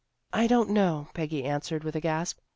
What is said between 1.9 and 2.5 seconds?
a gasp.